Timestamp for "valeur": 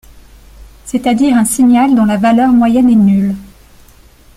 2.17-2.49